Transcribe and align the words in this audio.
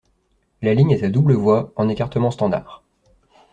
La 0.63 0.73
ligne 0.73 0.89
est 0.89 1.03
à 1.03 1.09
double 1.11 1.33
voie, 1.35 1.71
en 1.75 1.87
écartement 1.87 2.31
standard. 2.31 2.81